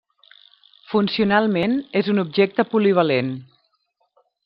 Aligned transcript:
Funcionalment 0.93 1.77
és 2.03 2.11
un 2.15 2.25
objecte 2.25 2.69
polivalent. 2.75 3.33